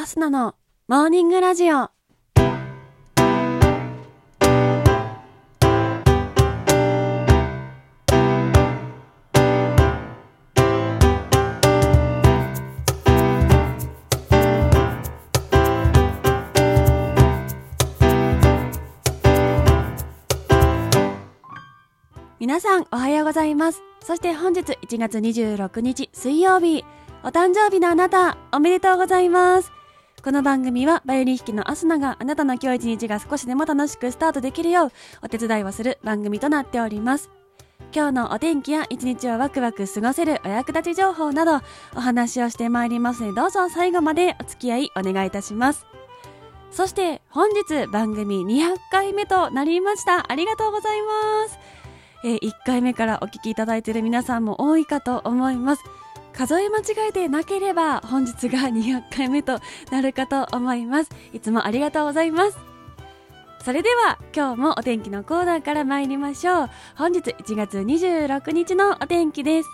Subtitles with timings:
[0.00, 0.54] アスナの
[0.86, 1.90] モーニングラジオ。
[22.38, 23.82] 皆さんおはようございます。
[24.00, 26.84] そして本日1月26日水曜日、
[27.24, 29.72] お誕生日のあなた、おめでとうございます。
[30.28, 34.92] この番組はバイオリン弾きのアスナがあなたの今日一日が少しでも楽しくスタートできるよう
[35.22, 37.30] お手伝いをする番組となっております。
[37.94, 41.64] 今日のお天気や一日をワクワク過ごせるお役立ち情報など
[41.96, 45.86] お話をしてまいりますのでどうぞ最後までお付き合いお願いいたします。
[46.72, 50.30] そして本日番組200回目となりました。
[50.30, 51.58] ありがとうございます。
[52.22, 55.84] えー1回目からお聞きいただいている皆さんも多いかと思います。
[56.38, 59.58] 数え間違えてなければ本日が200回目と
[59.90, 61.10] なるかと思います。
[61.32, 62.58] いつもありがとうございます。
[63.64, 66.70] それでは今日もお天気のコーナーから参りましょう。
[66.94, 69.68] 本日1月26日のお天気です。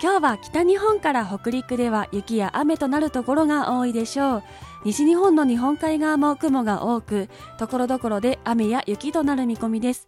[0.00, 4.42] 今日は北日本から北陸では雪や雨となるところが多いでしょう。
[4.84, 10.06] 西日本の日本海側も雲が多く、ところどころで雨や雪となる見込みです。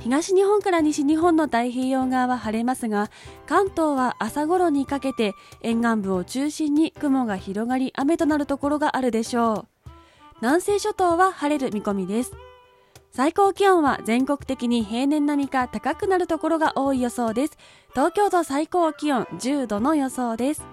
[0.00, 3.10] 東日本から西日本の太平洋側は晴れますが
[3.46, 9.90] 関東は朝頃にかけて沿岸部を中心に雲が広がり雨となるところがあるでしょう。
[10.40, 12.32] 南西諸島は晴れる見込みです。
[13.12, 17.56] 最高気温は全国的に平年並みか高くなるところが多い予想です。
[17.90, 20.64] 東京都最高気温10度の予想です。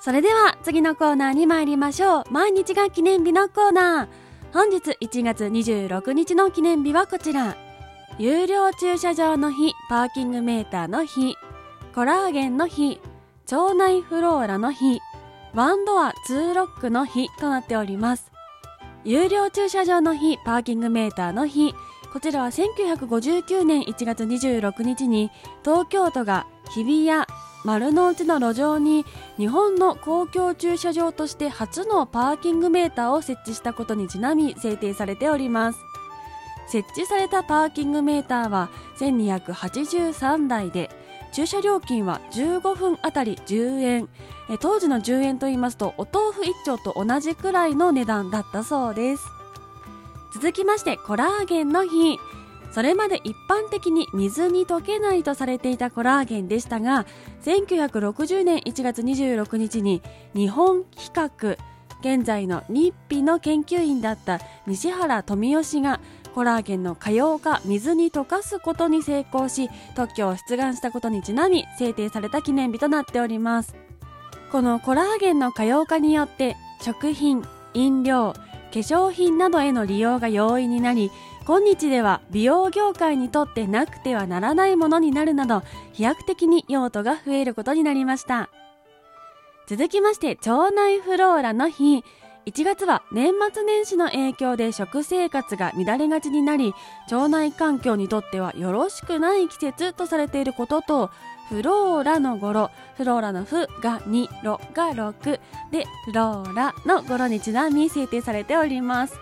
[0.00, 2.24] それでは次のコーナーに参りましょう。
[2.32, 4.08] 毎日が記念日のコーナー。
[4.52, 7.69] 本日1月26日の記念日はこちら。
[8.20, 11.36] 有料駐車場の日、パーキングメーターの日、
[11.94, 13.00] コラーゲンの日、
[13.50, 15.00] 腸内フローラの日、
[15.54, 18.30] ワンドアツーロックの日となっております。
[19.04, 21.72] 有料駐車場の日、パーキングメーターの日、
[22.12, 25.30] こちらは1959年1月26日に
[25.64, 27.24] 東京都が日比谷
[27.64, 29.06] 丸の内の路上に
[29.38, 35.78] 日本の公共駐車場として初のパーキングメーターを設置したことにちなみ制定されております。
[36.70, 40.88] 設置されたパーキングメーターは1283台で
[41.32, 44.08] 駐車料金は15分あたり10円。
[44.48, 49.24] え当時の10円と言いますとお豆腐1丁と同じくらいの値段だったそうです。
[50.34, 52.18] 続きましてコラーゲンの日。
[52.72, 57.04] それまで一般的に水に溶けないとされていたコラーゲンでしたが
[57.42, 60.02] 1960年1月26日に
[60.34, 61.58] 日本比較
[62.00, 73.74] 現在の日比の研究員だった西原富義がコラーゲンの可用化水に溶かすことに成功し特許を出願したことにちなみ制定された記念日となっております。
[74.50, 78.40] このコラーゲンの可用化によって食品飲料化
[78.72, 81.10] 粧品などへの利用が容易になり
[81.46, 85.62] 今日では美容業界にとってなくてはならないものになるなど
[85.92, 88.50] 飛躍的に用途が増えることになりました。
[89.66, 92.02] 続きまして腸内フローラの日。
[92.46, 96.74] 1月は年末年始の影響で食生活が乱れがちになり
[97.10, 101.10] 腸内環境にとってはよろしくない季節とされていることと
[101.48, 105.40] フローラの語呂フローラのフが2ロが6
[105.70, 109.18] でフローラの語呂にちなみ制定されております。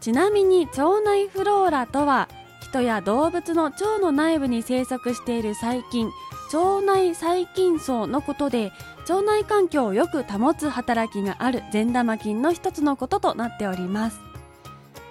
[0.00, 2.28] ちなみに腸内フローラとは
[2.60, 6.10] 人や動物の腸の内部に生息している細菌
[6.52, 8.72] 腸内細菌層のことで
[9.08, 14.18] 腸内環境をよく保つ働きがある善玉菌の一つのこととなっております。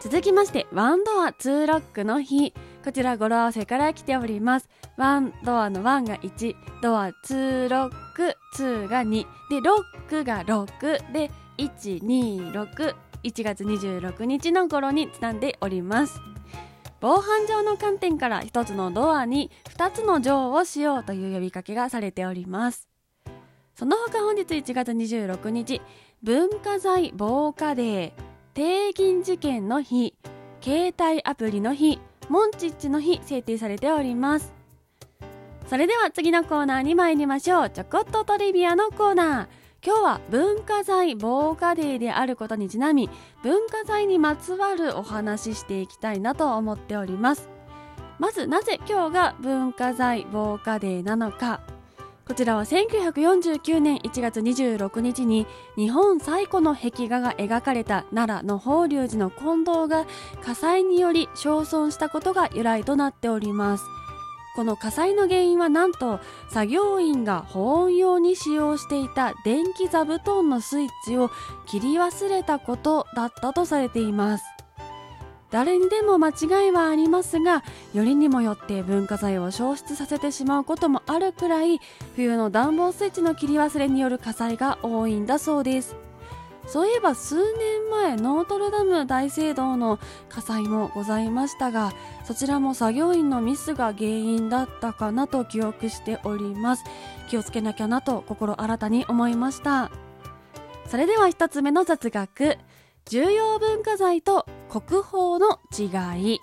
[0.01, 2.53] 続きましてワンドアツーロックの日。
[2.83, 4.69] こちら語呂合わせから来ております。
[4.97, 16.19] ワンドアのワンが1ドアツーロックツーが2でロックが6で126 1月26日の頃にちなんでおります。
[17.01, 22.89] 防犯上の観点から一つのドアに二つの錠をしようという呼びかけがされております。
[23.75, 25.81] その他本日1月26日
[26.23, 28.11] 文化財防火デー
[28.53, 30.13] 定銀事件の日
[30.61, 31.99] 携帯アプリの日
[32.29, 34.53] モンチッチの日制定されております。
[35.67, 37.69] それでは次のコーナーに参りましょう。
[37.69, 39.47] ちょこっとトリビアのコーナー。
[39.85, 43.09] 今日は文化財防火デーであることにちなみ
[43.43, 47.49] 文化財にまつわるお話ししていきたいなと思っております。
[48.19, 51.74] まずなぜ今日が文化財防火デーなのか。
[52.27, 55.45] こちらは1949年1月26日に
[55.77, 60.07] 日本最古の壁画が描かれた奈良の法隆寺の金堂が
[60.43, 63.85] 火災により焼損したことが由来となっております。
[64.55, 66.19] この火災の原因はなんと
[66.49, 71.29] 作業員が保温用に使用していた電気座布団のスイッチを
[71.65, 74.54] 切り忘れたことだったとされています。
[75.55, 77.63] 誰にでも間違いはありますが
[77.93, 81.79] よりにもよって文化財を消失させてしまうこともあるくらい
[82.17, 85.95] 冬の暖房スイッチの切り忘れによる火災が多いんだそうです。
[86.67, 89.97] そういえば数年前ノートルダム大聖堂の
[90.27, 91.93] 火災もございましたが
[92.25, 96.83] そちらも作業員のミスが原因だったかなと記憶しております。
[97.29, 99.89] 気をつけなきゃなと心新たに思いました。
[100.87, 102.57] それでは一つ目の雑学。
[103.05, 106.41] 重要文化財と国宝の違い。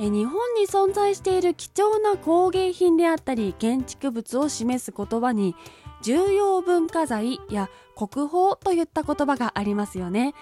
[0.00, 5.54] え日本に存在している貴重な工芸品であったり建築物を示す言葉に
[6.02, 10.34] 重要文化財や国宝といった言葉がありますよね。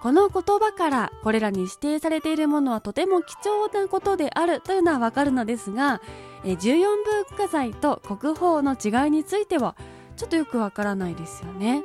[0.00, 6.00] この言葉からこれらに指定されているものはとても貴重なことであるというのはわかるのですが
[6.42, 6.56] 14
[7.28, 9.76] 文化財と国宝の違いについては
[10.16, 11.84] ちょっとよくわからないですよね。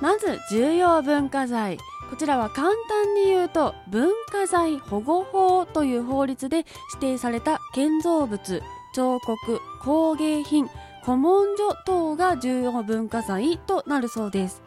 [0.00, 1.78] まず重要文化財。
[2.14, 6.66] こちらは簡単に言うと文化財保護法という法律で指
[7.00, 8.62] 定された建造物
[8.94, 10.68] 彫刻工芸品
[11.04, 14.62] 古文書等が重要文化財となるそうです。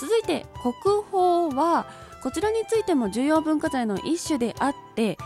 [0.00, 0.74] 続いて国
[1.04, 1.86] 宝は
[2.24, 5.18] こちらについても重要文化財の一種であって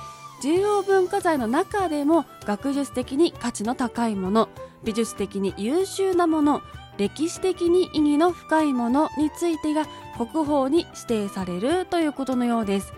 [0.42, 4.50] 重要文化財の中でも学術的に価値の高いもの
[4.84, 6.60] 美術的に優秀なもの
[6.98, 9.86] 歴史的に意義の深いものについてが
[10.16, 12.92] 国宝に指定されるということのようです。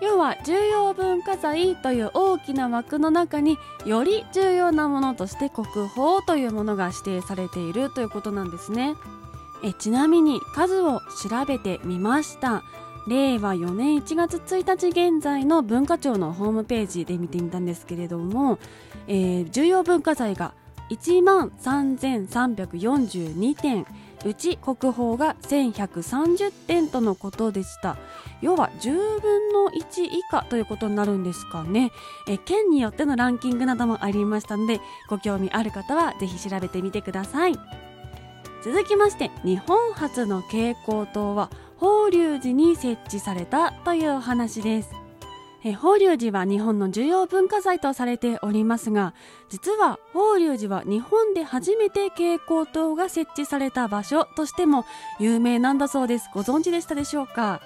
[0.00, 3.56] 要は重要文化財という大きな枠の中に
[3.86, 8.94] より重要なものとして国宝というものが指定されているということなんですね。
[9.62, 12.62] えちなみに数を調べてみました。
[13.06, 18.58] 令和4年1月1日現在の文化庁のホームページで見てみたんですけれども、
[19.06, 20.54] えー、重要文化財が
[20.90, 23.86] 1万3342点
[24.24, 27.96] うち国宝が1130点とのことでした。
[28.40, 31.92] 要は10分の1以下ということになるんですかね。
[32.28, 37.58] え県によってのランキングなどもありましたのでご興味ある方はぜひ調べてみてください。
[38.64, 45.05] 続きまして日本初の蛍光灯は法隆寺に設置されたというお話です。
[45.68, 49.14] え法隆寺は日本の重要文化財とされておりますが
[49.48, 54.84] 実は法隆寺は日本で初めて蛍光灯が設置された場所としても
[55.18, 56.30] 有名なんだそうです。
[56.32, 57.60] ご存知でしたでしょうか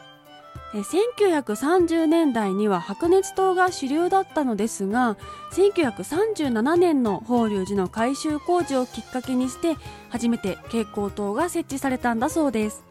[0.72, 5.18] ？1930年代には白熱灯が主流だったのですが
[5.52, 9.76] 1937年の法隆寺の改修工事をきっかけにして
[10.08, 12.82] 初めて蛍光灯が設置されたんだそうです。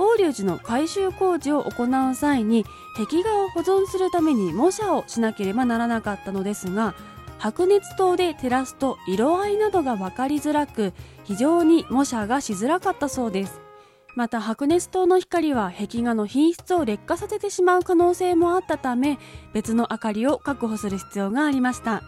[0.00, 2.64] 法隆寺の改修工事を行う際に
[2.96, 6.94] 壁画を保存するために模写をしなければならなかったのですが
[7.36, 10.94] 白熱灯で照らすと色合いなどが分かりづらく
[11.24, 13.60] 非常に模写がしづらかったそうです。
[14.16, 19.18] また白熱灯の光は壁画の品質を劣化させてしまう可能性もあったため
[19.52, 22.02] 別の明かりを確保する必要がありました。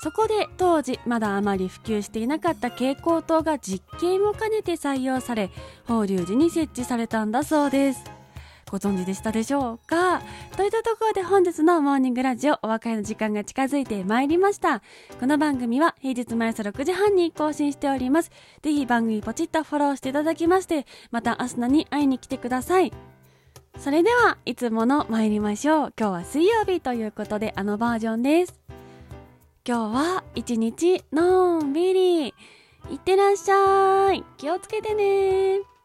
[0.00, 5.50] そこで当時まだあまり普及していなかった蛍光灯が実験を兼ねて採用され
[5.86, 8.04] 法隆寺に設置されたんだそうです。
[8.70, 10.20] ご存知でしたでしょうか？
[10.54, 14.82] といったところで本日のモーニングラジオお別れの時間が近づいてまいりました。
[15.18, 18.30] この番組は平日毎朝6時半に更新しております。
[18.62, 22.92] ぜひ番組ポチッとフォローしていただきましてまたアスナに会いに来てください。
[23.78, 25.92] それではいつもの参りましょう。
[25.98, 28.60] 今日は水曜日ということであのバージョンです。
[29.66, 32.26] 今日は一日のんびり。
[32.28, 32.32] い
[32.94, 34.24] ってらっしゃい。
[34.36, 35.77] 気をつけてね。